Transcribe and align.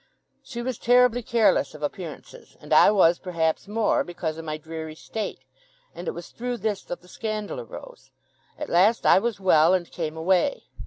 She 0.41 0.63
was 0.63 0.79
terribly 0.79 1.21
careless 1.21 1.75
of 1.75 1.83
appearances, 1.83 2.57
and 2.59 2.73
I 2.73 2.89
was 2.89 3.19
perhaps 3.19 3.67
more, 3.67 4.03
because 4.03 4.39
o' 4.39 4.41
my 4.41 4.57
dreary 4.57 4.95
state; 4.95 5.43
and 5.93 6.07
it 6.07 6.15
was 6.15 6.29
through 6.29 6.57
this 6.57 6.81
that 6.85 7.01
the 7.01 7.07
scandal 7.07 7.59
arose. 7.59 8.09
At 8.57 8.67
last 8.69 9.05
I 9.05 9.19
was 9.19 9.39
well, 9.39 9.75
and 9.75 9.91
came 9.91 10.17
away. 10.17 10.63